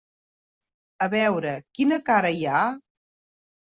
A 1.07 1.09
veure, 1.15 1.53
quina 1.79 2.03
cara 2.11 2.37
hi 2.37 2.45
ha? 2.57 2.67